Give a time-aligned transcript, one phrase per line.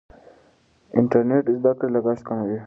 [0.99, 2.57] انټرنیټ د زده کړې لګښت کموي.